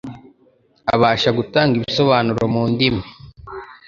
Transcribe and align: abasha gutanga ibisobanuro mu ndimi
abasha 0.93 1.29
gutanga 1.37 1.73
ibisobanuro 1.79 2.43
mu 2.53 2.63
ndimi 2.71 3.03